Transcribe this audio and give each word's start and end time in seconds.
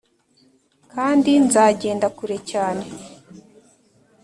kandi 0.93 1.31
nzagenda 1.45 2.07
kure 2.17 2.37
cyane 2.51 2.85